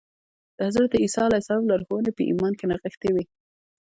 [0.55, 3.23] د حضرت عيسی عليه السلام لارښوونې په ايمان کې نغښتې وې.